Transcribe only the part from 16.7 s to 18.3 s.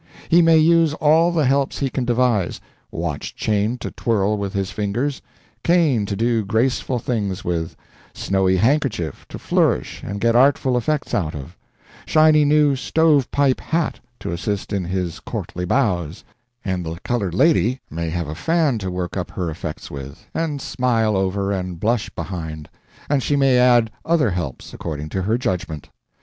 the colored lady may have